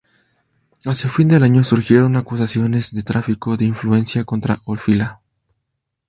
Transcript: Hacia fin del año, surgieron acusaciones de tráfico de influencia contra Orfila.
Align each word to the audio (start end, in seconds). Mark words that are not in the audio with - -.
Hacia 0.83 1.11
fin 1.11 1.27
del 1.27 1.43
año, 1.43 1.63
surgieron 1.63 2.15
acusaciones 2.15 2.91
de 2.91 3.03
tráfico 3.03 3.55
de 3.55 3.65
influencia 3.65 4.23
contra 4.23 4.59
Orfila. 4.65 5.21